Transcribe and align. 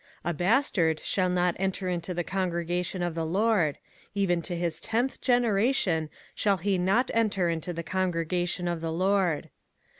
05:023:002 0.25 0.31
A 0.31 0.33
bastard 0.33 0.99
shall 1.01 1.29
not 1.29 1.55
enter 1.59 1.87
into 1.87 2.11
the 2.11 2.23
congregation 2.23 3.03
of 3.03 3.13
the 3.13 3.23
LORD; 3.23 3.77
even 4.15 4.41
to 4.41 4.55
his 4.55 4.79
tenth 4.79 5.21
generation 5.21 6.09
shall 6.33 6.57
he 6.57 6.79
not 6.79 7.11
enter 7.13 7.49
into 7.51 7.71
the 7.71 7.83
congregation 7.83 8.67
of 8.67 8.81
the 8.81 8.91
LORD. 8.91 9.51